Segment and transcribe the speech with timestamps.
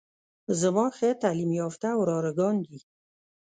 [0.61, 2.79] زما ښه تعليم يافته وراره ګان دي.